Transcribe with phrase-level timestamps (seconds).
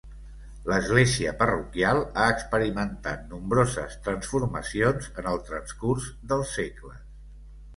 [0.69, 7.07] L'església parroquial ha experimentat nombroses transformacions en el transcurs dels segles.